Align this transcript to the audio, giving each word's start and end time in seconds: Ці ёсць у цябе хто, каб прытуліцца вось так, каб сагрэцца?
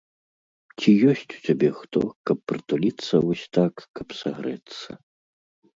Ці 0.77 0.89
ёсць 1.11 1.25
у 1.35 1.39
цябе 1.49 1.69
хто, 1.81 2.01
каб 2.31 2.37
прытуліцца 2.53 3.13
вось 3.27 3.45
так, 3.61 3.73
каб 4.01 4.07
сагрэцца? 4.23 4.89